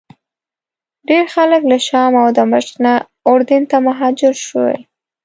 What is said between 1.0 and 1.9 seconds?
ډېر خلک له